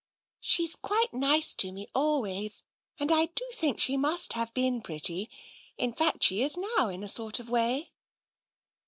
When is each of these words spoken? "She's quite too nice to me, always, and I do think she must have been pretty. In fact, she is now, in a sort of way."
"She's 0.39 0.75
quite 0.75 1.11
too 1.11 1.19
nice 1.19 1.53
to 1.53 1.71
me, 1.71 1.85
always, 1.93 2.63
and 2.99 3.11
I 3.11 3.27
do 3.27 3.45
think 3.53 3.79
she 3.79 3.97
must 3.97 4.33
have 4.33 4.51
been 4.55 4.81
pretty. 4.81 5.29
In 5.77 5.93
fact, 5.93 6.23
she 6.23 6.41
is 6.41 6.57
now, 6.57 6.89
in 6.89 7.03
a 7.03 7.07
sort 7.07 7.37
of 7.39 7.51
way." 7.51 7.91